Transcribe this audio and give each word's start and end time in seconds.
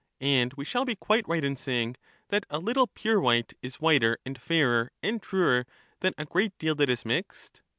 And 0.19 0.51
we 0.55 0.65
shall 0.65 0.83
be 0.83 0.95
quite 0.95 1.27
right 1.27 1.43
in 1.43 1.55
saying 1.55 1.95
that 2.29 2.47
a 2.49 2.57
little 2.57 2.87
pure 2.87 3.21
white 3.21 3.53
is 3.61 3.75
whiter 3.79 4.17
and 4.25 4.35
fairer 4.41 4.89
and 5.03 5.21
truer 5.21 5.67
than 5.99 6.15
a 6.17 6.25
great 6.25 6.57
deal 6.57 6.73
that 6.73 6.89
is 6.89 7.05
mixed. 7.05 7.61